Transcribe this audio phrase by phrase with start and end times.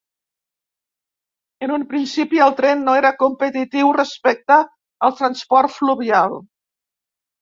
[1.67, 4.59] En un principi, el tren no era competitiu respecte
[5.09, 6.39] al transport fluvial.